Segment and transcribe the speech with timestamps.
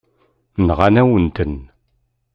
[0.67, 1.55] Nɣan-awen-ten.